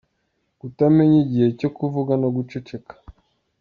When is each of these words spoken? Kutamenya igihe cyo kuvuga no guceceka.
Kutamenya 0.59 1.17
igihe 1.25 1.47
cyo 1.59 1.69
kuvuga 1.77 2.13
no 2.21 2.27
guceceka. 2.35 2.93